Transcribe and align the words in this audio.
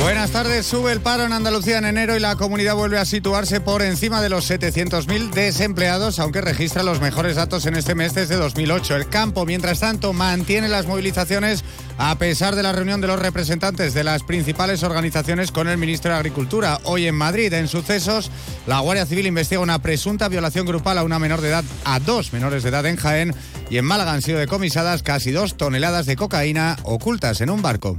Buenas 0.00 0.30
tardes. 0.30 0.66
Sube 0.66 0.92
el 0.92 1.00
paro 1.00 1.24
en 1.24 1.32
Andalucía 1.32 1.78
en 1.78 1.84
enero 1.86 2.16
y 2.16 2.20
la 2.20 2.36
comunidad 2.36 2.76
vuelve 2.76 2.98
a 2.98 3.04
situarse 3.04 3.60
por 3.60 3.82
encima 3.82 4.20
de 4.20 4.28
los 4.28 4.48
700.000 4.48 5.30
desempleados, 5.30 6.18
aunque 6.18 6.40
registra 6.42 6.82
los 6.82 7.00
mejores 7.00 7.36
datos 7.36 7.66
en 7.66 7.74
este 7.74 7.94
mes 7.94 8.14
desde 8.14 8.36
2008. 8.36 8.94
El 8.94 9.08
campo, 9.08 9.46
mientras 9.46 9.80
tanto, 9.80 10.12
mantiene 10.12 10.68
las 10.68 10.86
movilizaciones 10.86 11.64
a 11.98 12.16
pesar 12.18 12.54
de 12.54 12.62
la 12.62 12.72
reunión 12.72 13.00
de 13.00 13.06
los 13.06 13.18
representantes 13.18 13.94
de 13.94 14.04
las 14.04 14.22
principales 14.22 14.82
organizaciones 14.82 15.50
con 15.50 15.66
el 15.66 15.78
ministro 15.78 16.12
de 16.12 16.18
Agricultura. 16.18 16.78
Hoy 16.84 17.06
en 17.06 17.14
Madrid, 17.14 17.52
en 17.54 17.66
sucesos, 17.66 18.30
la 18.66 18.80
Guardia 18.80 19.06
Civil 19.06 19.26
investiga 19.26 19.60
una 19.60 19.80
presunta 19.80 20.28
violación 20.28 20.66
grupal 20.66 20.98
a 20.98 21.04
una 21.04 21.18
menor 21.18 21.40
de 21.40 21.48
edad, 21.48 21.64
a 21.84 22.00
dos 22.00 22.32
menores 22.32 22.62
de 22.62 22.68
edad 22.68 22.86
en 22.86 22.96
Jaén, 22.96 23.34
y 23.70 23.78
en 23.78 23.84
Málaga 23.84 24.12
han 24.12 24.22
sido 24.22 24.38
decomisadas 24.38 25.02
casi 25.02 25.32
dos 25.32 25.56
toneladas 25.56 26.06
de 26.06 26.16
cocaína 26.16 26.76
ocultas 26.84 27.40
en 27.40 27.50
un 27.50 27.62
barco. 27.62 27.98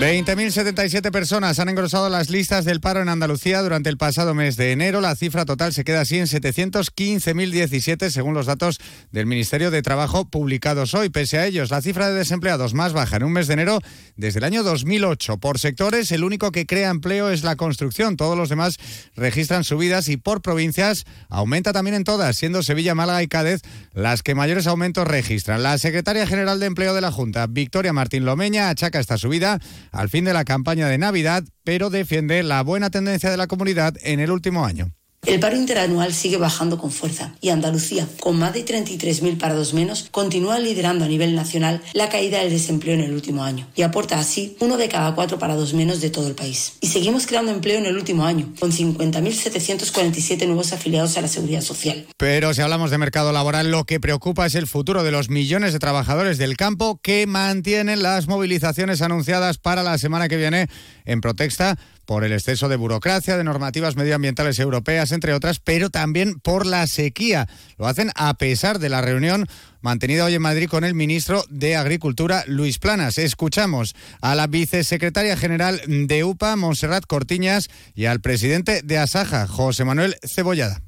20.077 0.00 1.10
personas 1.10 1.58
han 1.58 1.68
engrosado 1.68 2.08
las 2.08 2.30
listas 2.30 2.64
del 2.64 2.80
paro 2.80 3.02
en 3.02 3.10
Andalucía 3.10 3.60
durante 3.60 3.90
el 3.90 3.98
pasado 3.98 4.32
mes 4.32 4.56
de 4.56 4.72
enero. 4.72 5.02
La 5.02 5.14
cifra 5.14 5.44
total 5.44 5.74
se 5.74 5.84
queda 5.84 6.00
así 6.00 6.16
en 6.16 6.24
715.017 6.24 8.08
según 8.08 8.32
los 8.32 8.46
datos 8.46 8.80
del 9.12 9.26
Ministerio 9.26 9.70
de 9.70 9.82
Trabajo 9.82 10.24
publicados 10.24 10.94
hoy. 10.94 11.10
Pese 11.10 11.36
a 11.36 11.44
ellos, 11.44 11.70
la 11.70 11.82
cifra 11.82 12.08
de 12.08 12.14
desempleados 12.14 12.72
más 12.72 12.94
baja 12.94 13.16
en 13.16 13.24
un 13.24 13.32
mes 13.32 13.46
de 13.46 13.52
enero 13.52 13.78
desde 14.16 14.38
el 14.38 14.44
año 14.44 14.62
2008. 14.62 15.36
Por 15.36 15.58
sectores, 15.58 16.10
el 16.12 16.24
único 16.24 16.50
que 16.50 16.64
crea 16.64 16.88
empleo 16.88 17.28
es 17.28 17.44
la 17.44 17.56
construcción. 17.56 18.16
Todos 18.16 18.38
los 18.38 18.48
demás 18.48 18.78
registran 19.16 19.64
subidas 19.64 20.08
y 20.08 20.16
por 20.16 20.40
provincias 20.40 21.04
aumenta 21.28 21.74
también 21.74 21.96
en 21.96 22.04
todas, 22.04 22.38
siendo 22.38 22.62
Sevilla, 22.62 22.94
Málaga 22.94 23.22
y 23.22 23.28
Cádiz 23.28 23.60
las 23.92 24.22
que 24.22 24.34
mayores 24.34 24.66
aumentos 24.66 25.06
registran. 25.06 25.62
La 25.62 25.76
secretaria 25.76 26.26
general 26.26 26.58
de 26.58 26.66
Empleo 26.66 26.94
de 26.94 27.02
la 27.02 27.12
Junta, 27.12 27.46
Victoria 27.46 27.92
Martín 27.92 28.24
Lomeña, 28.24 28.70
achaca 28.70 28.98
esta 28.98 29.18
subida 29.18 29.60
al 29.90 30.08
fin 30.08 30.24
de 30.24 30.32
la 30.32 30.44
campaña 30.44 30.88
de 30.88 30.98
Navidad, 30.98 31.44
pero 31.64 31.90
defiende 31.90 32.42
la 32.42 32.62
buena 32.62 32.90
tendencia 32.90 33.30
de 33.30 33.36
la 33.36 33.46
comunidad 33.46 33.94
en 34.02 34.20
el 34.20 34.30
último 34.30 34.64
año. 34.64 34.92
El 35.30 35.38
paro 35.38 35.56
interanual 35.56 36.12
sigue 36.12 36.38
bajando 36.38 36.76
con 36.76 36.90
fuerza 36.90 37.36
y 37.40 37.50
Andalucía, 37.50 38.04
con 38.18 38.36
más 38.36 38.52
de 38.52 38.64
33.000 38.64 39.38
parados 39.38 39.74
menos, 39.74 40.08
continúa 40.10 40.58
liderando 40.58 41.04
a 41.04 41.08
nivel 41.08 41.36
nacional 41.36 41.80
la 41.92 42.08
caída 42.08 42.40
del 42.40 42.50
desempleo 42.50 42.94
en 42.94 43.02
el 43.02 43.12
último 43.12 43.44
año 43.44 43.68
y 43.76 43.82
aporta 43.82 44.18
así 44.18 44.56
uno 44.58 44.76
de 44.76 44.88
cada 44.88 45.14
cuatro 45.14 45.38
parados 45.38 45.72
menos 45.72 46.00
de 46.00 46.10
todo 46.10 46.26
el 46.26 46.34
país. 46.34 46.72
Y 46.80 46.88
seguimos 46.88 47.28
creando 47.28 47.52
empleo 47.52 47.78
en 47.78 47.86
el 47.86 47.96
último 47.96 48.24
año, 48.24 48.52
con 48.58 48.72
50.747 48.72 50.46
nuevos 50.46 50.72
afiliados 50.72 51.16
a 51.16 51.20
la 51.20 51.28
seguridad 51.28 51.60
social. 51.60 52.06
Pero 52.16 52.52
si 52.52 52.62
hablamos 52.62 52.90
de 52.90 52.98
mercado 52.98 53.30
laboral, 53.30 53.70
lo 53.70 53.84
que 53.84 54.00
preocupa 54.00 54.46
es 54.46 54.56
el 54.56 54.66
futuro 54.66 55.04
de 55.04 55.12
los 55.12 55.30
millones 55.30 55.72
de 55.72 55.78
trabajadores 55.78 56.38
del 56.38 56.56
campo 56.56 56.98
que 57.00 57.28
mantienen 57.28 58.02
las 58.02 58.26
movilizaciones 58.26 59.00
anunciadas 59.00 59.58
para 59.58 59.84
la 59.84 59.96
semana 59.96 60.28
que 60.28 60.38
viene 60.38 60.66
en 61.04 61.20
protesta 61.20 61.78
por 62.06 62.24
el 62.24 62.32
exceso 62.32 62.68
de 62.68 62.76
burocracia, 62.76 63.36
de 63.36 63.44
normativas 63.44 63.96
medioambientales 63.96 64.58
europeas, 64.58 65.12
entre 65.12 65.32
otras, 65.32 65.60
pero 65.60 65.90
también 65.90 66.40
por 66.40 66.66
la 66.66 66.86
sequía. 66.86 67.48
Lo 67.78 67.86
hacen 67.86 68.10
a 68.14 68.34
pesar 68.34 68.78
de 68.78 68.88
la 68.88 69.00
reunión 69.00 69.46
mantenida 69.80 70.24
hoy 70.24 70.34
en 70.34 70.42
Madrid 70.42 70.68
con 70.68 70.84
el 70.84 70.94
ministro 70.94 71.44
de 71.48 71.76
Agricultura, 71.76 72.44
Luis 72.46 72.78
Planas. 72.78 73.18
Escuchamos 73.18 73.94
a 74.20 74.34
la 74.34 74.46
vicesecretaria 74.46 75.36
general 75.36 75.80
de 75.86 76.24
UPA, 76.24 76.56
Montserrat 76.56 77.06
Cortiñas, 77.06 77.68
y 77.94 78.06
al 78.06 78.20
presidente 78.20 78.82
de 78.82 78.98
Asaja, 78.98 79.46
José 79.46 79.84
Manuel 79.84 80.16
Cebollada. 80.22 80.82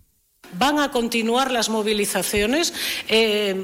Van 0.58 0.78
a 0.78 0.90
continuar 0.90 1.50
las 1.50 1.70
movilizaciones, 1.70 2.74
eh, 3.08 3.56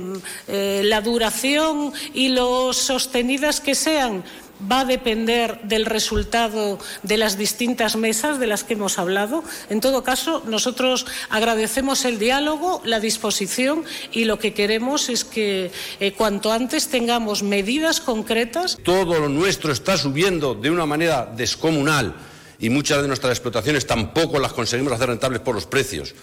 eh, 0.48 0.80
la 0.84 1.02
duración 1.02 1.92
y 2.14 2.28
lo 2.28 2.72
sostenidas 2.72 3.60
que 3.60 3.74
sean 3.74 4.24
va 4.60 4.80
a 4.80 4.84
depender 4.84 5.60
del 5.62 5.86
resultado 5.86 6.78
de 7.02 7.16
las 7.16 7.38
distintas 7.38 7.96
mesas 7.96 8.38
de 8.38 8.46
las 8.46 8.64
que 8.64 8.74
hemos 8.74 8.98
hablado. 8.98 9.44
En 9.70 9.80
todo 9.80 10.02
caso, 10.02 10.42
nosotros 10.46 11.06
agradecemos 11.30 12.04
el 12.04 12.18
diálogo, 12.18 12.82
la 12.84 13.00
disposición 13.00 13.84
y 14.12 14.24
lo 14.24 14.38
que 14.38 14.54
queremos 14.54 15.08
es 15.08 15.24
que 15.24 15.70
eh, 16.00 16.12
cuanto 16.12 16.52
antes 16.52 16.88
tengamos 16.88 17.42
medidas 17.42 18.00
concretas. 18.00 18.78
Todo 18.82 19.18
lo 19.18 19.28
nuestro 19.28 19.72
está 19.72 19.96
subiendo 19.96 20.54
de 20.54 20.70
una 20.70 20.86
manera 20.86 21.26
descomunal 21.26 22.14
y 22.58 22.70
muchas 22.70 23.02
de 23.02 23.08
nuestras 23.08 23.32
explotaciones 23.32 23.86
tampoco 23.86 24.38
las 24.38 24.52
conseguimos 24.52 24.92
hacer 24.92 25.08
rentables 25.08 25.40
por 25.40 25.54
los 25.54 25.66
precios. 25.66 26.14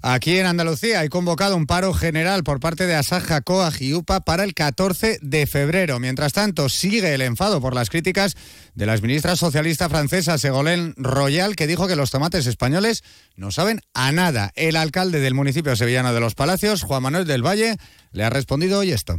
Aquí 0.00 0.38
en 0.38 0.46
Andalucía 0.46 1.00
hay 1.00 1.08
convocado 1.08 1.56
un 1.56 1.66
paro 1.66 1.92
general 1.92 2.44
por 2.44 2.60
parte 2.60 2.86
de 2.86 2.94
Asaja, 2.94 3.40
COAG 3.40 3.82
y 3.82 3.94
UPA 3.94 4.20
para 4.20 4.44
el 4.44 4.54
14 4.54 5.18
de 5.22 5.46
febrero. 5.46 5.98
Mientras 5.98 6.32
tanto, 6.32 6.68
sigue 6.68 7.12
el 7.12 7.20
enfado 7.20 7.60
por 7.60 7.74
las 7.74 7.90
críticas 7.90 8.36
de 8.76 8.86
la 8.86 8.96
ministra 8.98 9.34
socialista 9.34 9.88
francesa 9.88 10.38
Segolén 10.38 10.94
Royal, 10.96 11.56
que 11.56 11.66
dijo 11.66 11.88
que 11.88 11.96
los 11.96 12.12
tomates 12.12 12.46
españoles 12.46 13.02
no 13.36 13.50
saben 13.50 13.80
a 13.92 14.12
nada. 14.12 14.52
El 14.54 14.76
alcalde 14.76 15.18
del 15.18 15.34
municipio 15.34 15.74
sevillano 15.74 16.12
de 16.12 16.20
Los 16.20 16.36
Palacios, 16.36 16.84
Juan 16.84 17.02
Manuel 17.02 17.26
del 17.26 17.44
Valle, 17.44 17.76
le 18.12 18.24
ha 18.24 18.30
respondido 18.30 18.78
hoy 18.78 18.92
esto. 18.92 19.16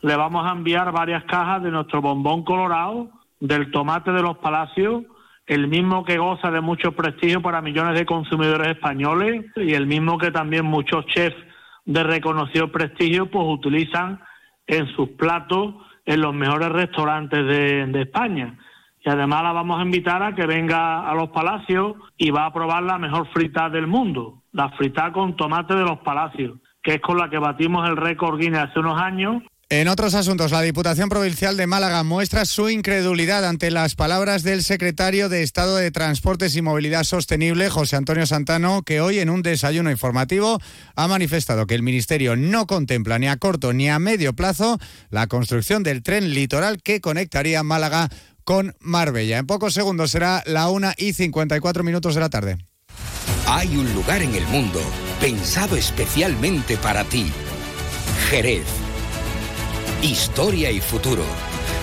Le 0.00 0.16
vamos 0.16 0.44
a 0.44 0.52
enviar 0.52 0.90
varias 0.90 1.22
cajas 1.24 1.62
de 1.62 1.70
nuestro 1.70 2.02
bombón 2.02 2.44
colorado, 2.44 3.10
del 3.38 3.70
tomate 3.70 4.10
de 4.10 4.22
Los 4.22 4.38
Palacios 4.38 5.04
el 5.46 5.68
mismo 5.68 6.04
que 6.04 6.18
goza 6.18 6.50
de 6.50 6.60
mucho 6.60 6.92
prestigio 6.92 7.40
para 7.40 7.62
millones 7.62 7.98
de 7.98 8.04
consumidores 8.04 8.68
españoles 8.68 9.46
y 9.56 9.74
el 9.74 9.86
mismo 9.86 10.18
que 10.18 10.32
también 10.32 10.64
muchos 10.64 11.06
chefs 11.06 11.36
de 11.84 12.02
reconocido 12.02 12.72
prestigio 12.72 13.30
pues 13.30 13.46
utilizan 13.46 14.20
en 14.66 14.86
sus 14.88 15.10
platos 15.10 15.74
en 16.04 16.20
los 16.20 16.34
mejores 16.34 16.68
restaurantes 16.70 17.46
de, 17.46 18.00
España. 18.00 18.58
Y 19.04 19.08
además 19.08 19.44
la 19.44 19.52
vamos 19.52 19.78
a 19.78 19.84
invitar 19.84 20.22
a 20.22 20.34
que 20.34 20.46
venga 20.46 21.08
a 21.08 21.14
los 21.14 21.28
palacios 21.28 21.94
y 22.16 22.30
va 22.30 22.46
a 22.46 22.52
probar 22.52 22.82
la 22.82 22.98
mejor 22.98 23.28
frita 23.32 23.70
del 23.70 23.86
mundo, 23.86 24.42
la 24.52 24.70
frita 24.70 25.12
con 25.12 25.36
tomate 25.36 25.74
de 25.74 25.84
los 25.84 25.98
palacios, 25.98 26.58
que 26.82 26.94
es 26.94 27.00
con 27.00 27.18
la 27.18 27.30
que 27.30 27.38
batimos 27.38 27.88
el 27.88 27.96
récord 27.96 28.38
Guinness 28.38 28.64
hace 28.70 28.80
unos 28.80 29.00
años 29.00 29.42
en 29.68 29.88
otros 29.88 30.14
asuntos, 30.14 30.52
la 30.52 30.62
Diputación 30.62 31.08
Provincial 31.08 31.56
de 31.56 31.66
Málaga 31.66 32.04
muestra 32.04 32.44
su 32.44 32.70
incredulidad 32.70 33.44
ante 33.44 33.72
las 33.72 33.96
palabras 33.96 34.44
del 34.44 34.62
secretario 34.62 35.28
de 35.28 35.42
Estado 35.42 35.74
de 35.74 35.90
Transportes 35.90 36.54
y 36.54 36.62
Movilidad 36.62 37.02
Sostenible, 37.02 37.68
José 37.68 37.96
Antonio 37.96 38.26
Santano, 38.26 38.82
que 38.82 39.00
hoy 39.00 39.18
en 39.18 39.28
un 39.28 39.42
desayuno 39.42 39.90
informativo 39.90 40.60
ha 40.94 41.08
manifestado 41.08 41.66
que 41.66 41.74
el 41.74 41.82
Ministerio 41.82 42.36
no 42.36 42.68
contempla 42.68 43.18
ni 43.18 43.26
a 43.26 43.38
corto 43.38 43.72
ni 43.72 43.88
a 43.88 43.98
medio 43.98 44.34
plazo 44.34 44.78
la 45.10 45.26
construcción 45.26 45.82
del 45.82 46.04
tren 46.04 46.32
litoral 46.32 46.80
que 46.80 47.00
conectaría 47.00 47.64
Málaga 47.64 48.08
con 48.44 48.76
Marbella. 48.78 49.38
En 49.38 49.46
pocos 49.46 49.74
segundos 49.74 50.12
será 50.12 50.44
la 50.46 50.68
1 50.68 50.92
y 50.96 51.12
54 51.12 51.82
minutos 51.82 52.14
de 52.14 52.20
la 52.20 52.30
tarde. 52.30 52.56
Hay 53.48 53.76
un 53.76 53.92
lugar 53.94 54.22
en 54.22 54.32
el 54.36 54.46
mundo 54.46 54.80
pensado 55.20 55.76
especialmente 55.76 56.76
para 56.76 57.02
ti. 57.02 57.32
Jerez 58.30 58.85
historia 60.06 60.70
y 60.70 60.80
futuro, 60.80 61.24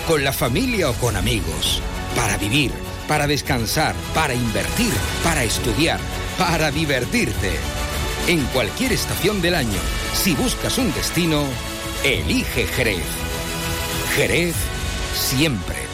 con 0.08 0.24
la 0.24 0.32
familia 0.32 0.88
o 0.88 0.94
con 0.94 1.16
amigos, 1.16 1.82
para 2.16 2.38
vivir, 2.38 2.72
para 3.06 3.26
descansar, 3.26 3.94
para 4.14 4.34
invertir, 4.34 4.92
para 5.22 5.44
estudiar, 5.44 6.00
para 6.38 6.70
divertirte. 6.70 7.52
En 8.26 8.42
cualquier 8.46 8.92
estación 8.92 9.42
del 9.42 9.54
año, 9.54 9.78
si 10.14 10.34
buscas 10.34 10.78
un 10.78 10.92
destino, 10.94 11.44
elige 12.02 12.66
Jerez. 12.66 13.04
Jerez 14.16 14.54
siempre. 15.14 15.93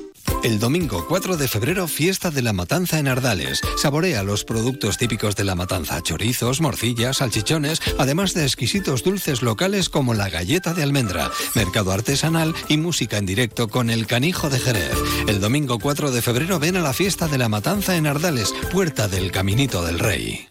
El 0.43 0.57
domingo 0.57 1.05
4 1.07 1.37
de 1.37 1.47
febrero, 1.47 1.87
fiesta 1.87 2.31
de 2.31 2.41
la 2.41 2.51
matanza 2.51 2.97
en 2.97 3.07
Ardales. 3.07 3.61
Saborea 3.77 4.23
los 4.23 4.43
productos 4.43 4.97
típicos 4.97 5.35
de 5.35 5.43
la 5.43 5.53
matanza, 5.53 6.01
chorizos, 6.01 6.61
morcillas, 6.61 7.17
salchichones, 7.17 7.79
además 7.99 8.33
de 8.33 8.43
exquisitos 8.43 9.03
dulces 9.03 9.43
locales 9.43 9.89
como 9.89 10.15
la 10.15 10.29
galleta 10.29 10.73
de 10.73 10.81
almendra, 10.81 11.29
mercado 11.53 11.91
artesanal 11.91 12.55
y 12.67 12.77
música 12.77 13.19
en 13.19 13.27
directo 13.27 13.67
con 13.67 13.91
el 13.91 14.07
canijo 14.07 14.49
de 14.49 14.59
Jerez. 14.59 14.97
El 15.27 15.41
domingo 15.41 15.77
4 15.77 16.09
de 16.09 16.23
febrero 16.23 16.57
ven 16.57 16.75
a 16.75 16.81
la 16.81 16.93
fiesta 16.93 17.27
de 17.27 17.37
la 17.37 17.47
matanza 17.47 17.95
en 17.95 18.07
Ardales, 18.07 18.51
puerta 18.71 19.07
del 19.07 19.31
Caminito 19.31 19.85
del 19.85 19.99
Rey. 19.99 20.50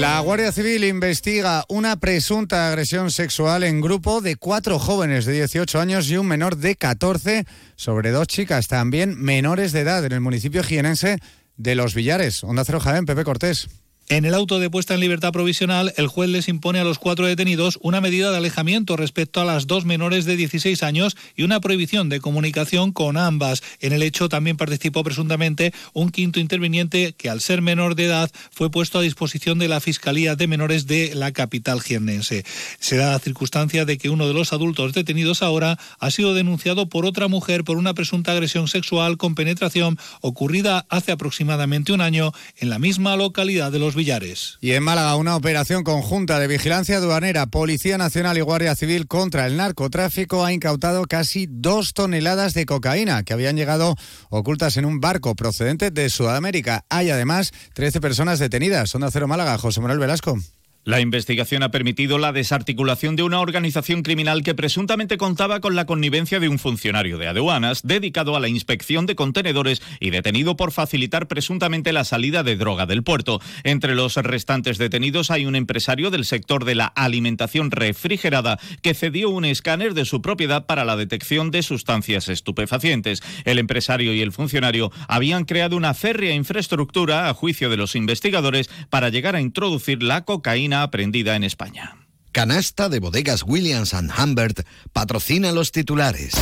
La 0.00 0.18
Guardia 0.20 0.50
Civil 0.50 0.84
investiga 0.84 1.66
una 1.68 1.96
presunta 2.00 2.68
agresión 2.68 3.10
sexual 3.10 3.64
en 3.64 3.82
grupo 3.82 4.22
de 4.22 4.36
cuatro 4.36 4.78
jóvenes 4.78 5.26
de 5.26 5.34
18 5.34 5.78
años 5.78 6.08
y 6.08 6.16
un 6.16 6.26
menor 6.26 6.56
de 6.56 6.74
14 6.74 7.44
sobre 7.76 8.10
dos 8.10 8.26
chicas 8.26 8.66
también 8.66 9.20
menores 9.20 9.72
de 9.72 9.80
edad 9.80 10.02
en 10.06 10.12
el 10.12 10.22
municipio 10.22 10.62
jienense 10.62 11.18
de 11.58 11.74
Los 11.74 11.94
Villares. 11.94 12.42
Onda 12.44 12.64
Cero 12.64 12.80
Jaén, 12.80 13.04
Pepe 13.04 13.24
Cortés. 13.24 13.68
En 14.10 14.24
el 14.24 14.34
auto 14.34 14.58
de 14.58 14.68
puesta 14.68 14.94
en 14.94 14.98
libertad 14.98 15.30
provisional, 15.30 15.94
el 15.96 16.08
juez 16.08 16.28
les 16.28 16.48
impone 16.48 16.80
a 16.80 16.84
los 16.84 16.98
cuatro 16.98 17.26
detenidos 17.26 17.78
una 17.80 18.00
medida 18.00 18.32
de 18.32 18.38
alejamiento 18.38 18.96
respecto 18.96 19.40
a 19.40 19.44
las 19.44 19.68
dos 19.68 19.84
menores 19.84 20.24
de 20.24 20.34
16 20.34 20.82
años 20.82 21.16
y 21.36 21.44
una 21.44 21.60
prohibición 21.60 22.08
de 22.08 22.18
comunicación 22.18 22.90
con 22.90 23.16
ambas. 23.16 23.62
En 23.78 23.92
el 23.92 24.02
hecho 24.02 24.28
también 24.28 24.56
participó 24.56 25.04
presuntamente 25.04 25.72
un 25.92 26.10
quinto 26.10 26.40
interviniente 26.40 27.14
que, 27.16 27.30
al 27.30 27.40
ser 27.40 27.62
menor 27.62 27.94
de 27.94 28.06
edad, 28.06 28.32
fue 28.50 28.68
puesto 28.68 28.98
a 28.98 29.02
disposición 29.02 29.60
de 29.60 29.68
la 29.68 29.78
Fiscalía 29.78 30.34
de 30.34 30.48
Menores 30.48 30.88
de 30.88 31.14
la 31.14 31.30
capital 31.30 31.80
jiennense. 31.80 32.44
Se 32.80 32.96
da 32.96 33.12
la 33.12 33.20
circunstancia 33.20 33.84
de 33.84 33.96
que 33.96 34.10
uno 34.10 34.26
de 34.26 34.34
los 34.34 34.52
adultos 34.52 34.92
detenidos 34.92 35.40
ahora 35.40 35.78
ha 36.00 36.10
sido 36.10 36.34
denunciado 36.34 36.88
por 36.88 37.06
otra 37.06 37.28
mujer 37.28 37.62
por 37.62 37.76
una 37.76 37.94
presunta 37.94 38.32
agresión 38.32 38.66
sexual 38.66 39.18
con 39.18 39.36
penetración 39.36 40.00
ocurrida 40.20 40.84
hace 40.88 41.12
aproximadamente 41.12 41.92
un 41.92 42.00
año 42.00 42.32
en 42.56 42.70
la 42.70 42.80
misma 42.80 43.14
localidad 43.14 43.70
de 43.70 43.78
los 43.78 43.94
y 44.60 44.72
en 44.72 44.82
Málaga, 44.82 45.16
una 45.16 45.36
operación 45.36 45.84
conjunta 45.84 46.38
de 46.38 46.46
vigilancia 46.46 46.96
aduanera, 46.96 47.46
Policía 47.46 47.98
Nacional 47.98 48.38
y 48.38 48.40
Guardia 48.40 48.74
Civil 48.74 49.06
contra 49.06 49.46
el 49.46 49.58
narcotráfico 49.58 50.42
ha 50.42 50.54
incautado 50.54 51.04
casi 51.04 51.46
dos 51.50 51.92
toneladas 51.92 52.54
de 52.54 52.64
cocaína 52.64 53.22
que 53.24 53.34
habían 53.34 53.56
llegado 53.56 53.96
ocultas 54.30 54.78
en 54.78 54.86
un 54.86 55.00
barco 55.00 55.34
procedente 55.34 55.90
de 55.90 56.08
Sudamérica. 56.08 56.86
Hay 56.88 57.10
además 57.10 57.52
13 57.74 58.00
personas 58.00 58.38
detenidas. 58.38 58.88
Son 58.88 59.02
de 59.02 59.10
Cero 59.10 59.28
Málaga, 59.28 59.58
José 59.58 59.82
Manuel 59.82 59.98
Velasco. 59.98 60.38
La 60.84 61.00
investigación 61.02 61.62
ha 61.62 61.70
permitido 61.70 62.16
la 62.16 62.32
desarticulación 62.32 63.14
de 63.14 63.22
una 63.22 63.40
organización 63.40 64.02
criminal 64.02 64.42
que 64.42 64.54
presuntamente 64.54 65.18
contaba 65.18 65.60
con 65.60 65.76
la 65.76 65.84
connivencia 65.84 66.40
de 66.40 66.48
un 66.48 66.58
funcionario 66.58 67.18
de 67.18 67.28
aduanas 67.28 67.82
dedicado 67.82 68.34
a 68.34 68.40
la 68.40 68.48
inspección 68.48 69.04
de 69.04 69.14
contenedores 69.14 69.82
y 70.00 70.08
detenido 70.08 70.56
por 70.56 70.72
facilitar 70.72 71.28
presuntamente 71.28 71.92
la 71.92 72.04
salida 72.04 72.42
de 72.42 72.56
droga 72.56 72.86
del 72.86 73.02
puerto. 73.02 73.42
Entre 73.62 73.94
los 73.94 74.16
restantes 74.16 74.78
detenidos 74.78 75.30
hay 75.30 75.44
un 75.44 75.54
empresario 75.54 76.10
del 76.10 76.24
sector 76.24 76.64
de 76.64 76.76
la 76.76 76.86
alimentación 76.86 77.70
refrigerada 77.70 78.58
que 78.80 78.94
cedió 78.94 79.28
un 79.28 79.44
escáner 79.44 79.92
de 79.92 80.06
su 80.06 80.22
propiedad 80.22 80.64
para 80.64 80.86
la 80.86 80.96
detección 80.96 81.50
de 81.50 81.62
sustancias 81.62 82.30
estupefacientes. 82.30 83.22
El 83.44 83.58
empresario 83.58 84.14
y 84.14 84.22
el 84.22 84.32
funcionario 84.32 84.90
habían 85.08 85.44
creado 85.44 85.76
una 85.76 85.92
férrea 85.92 86.34
infraestructura, 86.34 87.28
a 87.28 87.34
juicio 87.34 87.68
de 87.68 87.76
los 87.76 87.94
investigadores, 87.96 88.70
para 88.88 89.10
llegar 89.10 89.36
a 89.36 89.42
introducir 89.42 90.02
la 90.02 90.24
cocaína 90.24 90.69
aprendida 90.72 91.36
en 91.36 91.44
España. 91.44 91.96
Canasta 92.32 92.88
de 92.88 93.00
bodegas 93.00 93.42
Williams⁇ 93.44 93.92
Humbert 94.22 94.60
patrocina 94.92 95.52
los 95.52 95.72
titulares. 95.72 96.34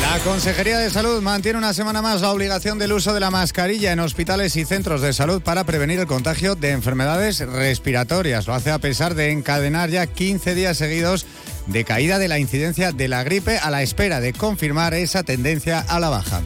La 0.00 0.18
Consejería 0.20 0.78
de 0.78 0.90
Salud 0.90 1.22
mantiene 1.22 1.58
una 1.58 1.72
semana 1.72 2.02
más 2.02 2.20
la 2.20 2.30
obligación 2.30 2.78
del 2.78 2.92
uso 2.92 3.14
de 3.14 3.20
la 3.20 3.30
mascarilla 3.30 3.92
en 3.92 4.00
hospitales 4.00 4.54
y 4.56 4.64
centros 4.64 5.00
de 5.00 5.12
salud 5.12 5.42
para 5.42 5.64
prevenir 5.64 5.98
el 5.98 6.06
contagio 6.06 6.54
de 6.54 6.70
enfermedades 6.70 7.40
respiratorias. 7.40 8.46
Lo 8.46 8.54
hace 8.54 8.70
a 8.70 8.78
pesar 8.78 9.14
de 9.14 9.30
encadenar 9.30 9.90
ya 9.90 10.06
15 10.06 10.54
días 10.54 10.76
seguidos 10.76 11.26
de 11.66 11.84
caída 11.84 12.18
de 12.18 12.28
la 12.28 12.38
incidencia 12.38 12.92
de 12.92 13.08
la 13.08 13.24
gripe 13.24 13.58
a 13.58 13.70
la 13.70 13.82
espera 13.82 14.20
de 14.20 14.32
confirmar 14.32 14.94
esa 14.94 15.22
tendencia 15.22 15.80
a 15.80 15.98
la 15.98 16.10
baja. 16.10 16.42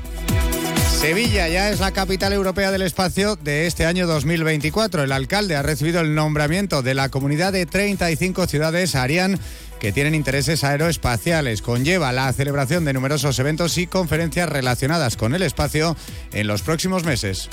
Sevilla 1.06 1.47
ya 1.47 1.70
es 1.70 1.79
la 1.79 1.93
capital 1.93 2.32
europea 2.32 2.73
del 2.73 2.82
espacio 2.82 3.37
de 3.37 3.69
este 3.69 3.87
año 3.87 4.08
2024. 4.08 5.05
El 5.05 5.12
alcalde 5.12 5.55
ha 5.55 5.62
recibido 5.62 6.00
el 6.00 6.17
nombramiento 6.17 6.82
de 6.82 6.94
la 6.94 7.11
comunidad 7.11 7.53
de 7.53 7.64
35 7.64 8.49
ciudades 8.49 8.97
Arián 8.97 9.38
que 9.79 9.93
tienen 9.93 10.17
intereses 10.17 10.64
aeroespaciales. 10.64 11.62
Conlleva 11.62 12.11
la 12.11 12.32
celebración 12.32 12.85
de 12.85 12.93
numerosos 12.93 13.38
eventos 13.38 13.79
y 13.79 13.87
conferencias 13.87 14.49
relacionadas 14.49 15.17
con 15.17 15.32
el 15.37 15.43
espacio 15.43 15.97
en 16.32 16.49
los 16.49 16.62
próximos 16.62 17.05
meses. 17.05 17.49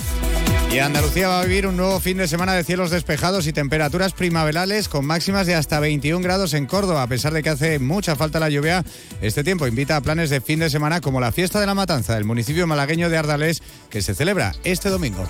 Y 0.73 0.79
Andalucía 0.79 1.27
va 1.27 1.39
a 1.39 1.45
vivir 1.45 1.67
un 1.67 1.77
nuevo 1.77 1.99
fin 1.99 2.17
de 2.17 2.27
semana 2.27 2.53
de 2.53 2.63
cielos 2.63 2.89
despejados 2.89 3.45
y 3.45 3.53
temperaturas 3.53 4.13
primaverales 4.13 4.89
con 4.89 5.05
máximas 5.05 5.45
de 5.45 5.53
hasta 5.53 5.79
21 5.79 6.23
grados 6.23 6.55
en 6.55 6.65
Córdoba. 6.65 7.03
A 7.03 7.07
pesar 7.07 7.31
de 7.31 7.43
que 7.43 7.49
hace 7.49 7.77
mucha 7.77 8.15
falta 8.15 8.39
la 8.39 8.49
lluvia, 8.49 8.83
este 9.21 9.43
tiempo 9.43 9.67
invita 9.67 9.97
a 9.97 10.01
planes 10.01 10.31
de 10.31 10.41
fin 10.41 10.57
de 10.57 10.71
semana 10.71 10.99
como 10.99 11.21
la 11.21 11.31
fiesta 11.31 11.59
de 11.59 11.67
la 11.67 11.75
matanza 11.75 12.15
del 12.15 12.25
municipio 12.25 12.65
malagueño 12.65 13.11
de 13.11 13.17
Ardales 13.17 13.61
que 13.91 14.01
se 14.01 14.15
celebra 14.15 14.55
este 14.63 14.89
domingo. 14.89 15.29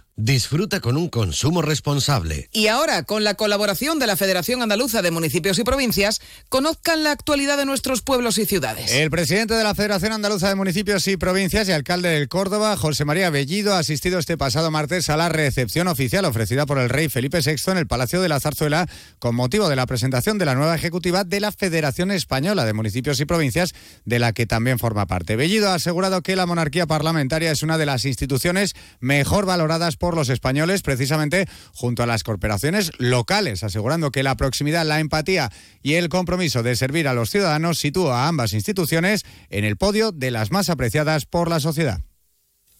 Disfruta 0.23 0.81
con 0.81 0.97
un 0.97 1.09
consumo 1.09 1.63
responsable. 1.63 2.47
Y 2.51 2.67
ahora, 2.67 3.01
con 3.01 3.23
la 3.23 3.33
colaboración 3.33 3.97
de 3.97 4.05
la 4.05 4.15
Federación 4.15 4.61
Andaluza 4.61 5.01
de 5.01 5.09
Municipios 5.09 5.57
y 5.57 5.63
Provincias, 5.63 6.21
conozcan 6.47 7.03
la 7.03 7.09
actualidad 7.09 7.57
de 7.57 7.65
nuestros 7.65 8.03
pueblos 8.03 8.37
y 8.37 8.45
ciudades. 8.45 8.93
El 8.93 9.09
presidente 9.09 9.55
de 9.55 9.63
la 9.63 9.73
Federación 9.73 10.11
Andaluza 10.11 10.47
de 10.47 10.53
Municipios 10.53 11.07
y 11.07 11.17
Provincias 11.17 11.67
y 11.67 11.71
alcalde 11.71 12.09
del 12.09 12.29
Córdoba, 12.29 12.77
José 12.77 13.03
María 13.03 13.31
Bellido, 13.31 13.73
ha 13.73 13.79
asistido 13.79 14.19
este 14.19 14.37
pasado 14.37 14.69
martes 14.69 15.09
a 15.09 15.17
la 15.17 15.27
recepción 15.27 15.87
oficial 15.87 16.23
ofrecida 16.25 16.67
por 16.67 16.77
el 16.77 16.89
rey 16.89 17.09
Felipe 17.09 17.39
VI 17.43 17.71
en 17.71 17.77
el 17.79 17.87
Palacio 17.87 18.21
de 18.21 18.29
la 18.29 18.39
Zarzuela 18.39 18.87
con 19.17 19.33
motivo 19.33 19.69
de 19.69 19.75
la 19.75 19.87
presentación 19.87 20.37
de 20.37 20.45
la 20.45 20.53
nueva 20.53 20.75
ejecutiva 20.75 21.23
de 21.23 21.39
la 21.39 21.51
Federación 21.51 22.11
Española 22.11 22.65
de 22.65 22.73
Municipios 22.73 23.19
y 23.21 23.25
Provincias, 23.25 23.73
de 24.05 24.19
la 24.19 24.33
que 24.33 24.45
también 24.45 24.77
forma 24.77 25.07
parte. 25.07 25.35
Bellido 25.35 25.69
ha 25.69 25.73
asegurado 25.73 26.21
que 26.21 26.35
la 26.35 26.45
monarquía 26.45 26.85
parlamentaria 26.85 27.49
es 27.49 27.63
una 27.63 27.79
de 27.79 27.87
las 27.87 28.05
instituciones 28.05 28.75
mejor 28.99 29.47
valoradas 29.47 29.97
por 30.11 30.17
los 30.17 30.27
españoles 30.27 30.81
precisamente 30.81 31.47
junto 31.73 32.03
a 32.03 32.05
las 32.05 32.23
corporaciones 32.23 32.91
locales, 32.97 33.63
asegurando 33.63 34.11
que 34.11 34.23
la 34.23 34.35
proximidad, 34.35 34.85
la 34.85 34.99
empatía 34.99 35.49
y 35.81 35.93
el 35.93 36.09
compromiso 36.09 36.63
de 36.63 36.75
servir 36.75 37.07
a 37.07 37.13
los 37.13 37.29
ciudadanos 37.29 37.79
sitúa 37.79 38.25
a 38.25 38.27
ambas 38.27 38.51
instituciones 38.51 39.23
en 39.49 39.63
el 39.63 39.77
podio 39.77 40.11
de 40.11 40.29
las 40.29 40.51
más 40.51 40.69
apreciadas 40.69 41.25
por 41.25 41.49
la 41.49 41.61
sociedad. 41.61 42.01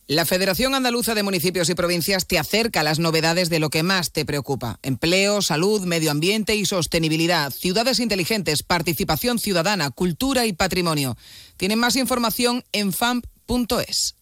La 0.07 0.25
Federación 0.25 0.75
Andaluza 0.75 1.15
de 1.15 1.23
Municipios 1.23 1.69
y 1.69 1.73
Provincias 1.73 2.27
te 2.27 2.38
acerca 2.38 2.81
a 2.81 2.83
las 2.83 3.00
novedades 3.00 3.50
de 3.50 3.59
lo 3.59 3.69
que 3.69 3.81
más 3.81 4.11
te 4.11 4.25
preocupa. 4.25 4.77
Empleo, 4.83 5.41
salud, 5.41 5.85
medio 5.85 6.11
ambiente 6.11 6.55
y 6.55 6.65
sostenibilidad, 6.65 7.50
ciudades 7.53 8.01
inteligentes, 8.01 8.61
participación 8.61 9.39
ciudadana, 9.39 9.89
cultura 9.89 10.45
y 10.47 10.51
patrimonio. 10.51 11.15
Tienen 11.55 11.79
más 11.79 11.95
información 11.95 12.65
en 12.73 12.91
famp.es. 12.91 14.15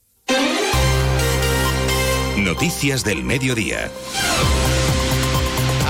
Noticias 2.43 3.03
del 3.03 3.23
Mediodía. 3.23 3.91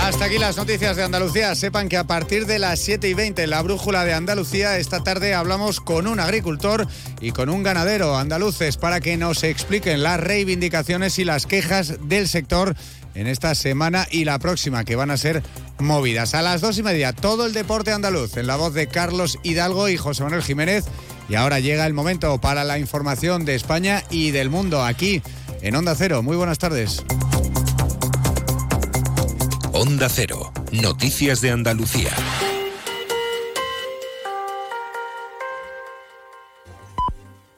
Hasta 0.02 0.26
aquí 0.26 0.40
las 0.40 0.58
noticias 0.58 0.96
de 0.96 1.04
Andalucía. 1.04 1.54
Sepan 1.54 1.90
que 1.90 1.98
a 1.98 2.06
partir 2.06 2.48
de 2.48 2.58
las 2.58 2.80
7 2.80 3.08
y 3.08 3.14
20 3.14 3.44
en 3.44 3.50
la 3.52 3.62
brújula 3.62 4.04
de 4.04 4.14
Andalucía, 4.14 4.78
esta 4.78 5.04
tarde 5.04 5.36
hablamos 5.36 5.80
con 5.80 6.08
un 6.08 6.20
agricultor 6.20 6.88
y 7.22 7.32
con 7.32 7.50
un 7.50 7.62
ganadero 7.62 8.18
andaluces 8.18 8.78
para 8.78 9.00
que 9.00 9.16
nos 9.18 9.44
expliquen 9.44 10.02
las 10.02 10.20
reivindicaciones 10.20 11.20
y 11.20 11.26
las 11.26 11.46
quejas 11.46 12.10
del 12.10 12.28
sector 12.28 12.76
en 13.14 13.28
esta 13.28 13.54
semana 13.54 14.08
y 14.10 14.26
la 14.26 14.40
próxima, 14.40 14.84
que 14.84 14.96
van 14.96 15.12
a 15.12 15.18
ser 15.18 15.44
movidas. 15.78 16.34
A 16.34 16.42
las 16.42 16.62
dos 16.62 16.78
y 16.80 16.84
media, 16.84 17.14
todo 17.14 17.46
el 17.46 17.54
deporte 17.54 17.92
andaluz, 17.92 18.38
en 18.38 18.48
la 18.48 18.56
voz 18.56 18.74
de 18.74 18.88
Carlos 18.88 19.38
Hidalgo 19.44 19.90
y 19.90 19.98
José 19.98 20.24
Manuel 20.24 20.44
Jiménez. 20.44 20.86
Y 21.28 21.36
ahora 21.36 21.60
llega 21.60 21.86
el 21.86 21.94
momento 21.94 22.42
para 22.42 22.64
la 22.64 22.80
información 22.80 23.46
de 23.46 23.54
España 23.54 24.04
y 24.10 24.32
del 24.32 24.50
mundo 24.50 24.84
aquí 24.84 25.22
en 25.62 25.76
Onda 25.76 25.96
Cero. 25.96 26.22
Muy 26.24 26.36
buenas 26.36 26.58
tardes. 26.60 27.04
Onda 29.72 30.10
Cero, 30.10 30.52
noticias 30.72 31.42
de 31.42 31.52
Andalucía. 31.52 32.12